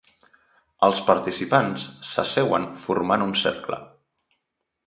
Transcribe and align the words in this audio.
Els 0.87 1.01
participants 1.09 1.85
s'asseuen 2.13 2.65
formant 2.87 3.27
un 3.29 3.37
cercle. 3.47 3.83